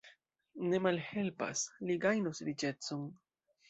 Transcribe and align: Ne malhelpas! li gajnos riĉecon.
Ne 0.71 0.79
malhelpas! 0.85 1.69
li 1.87 2.01
gajnos 2.09 2.45
riĉecon. 2.51 3.09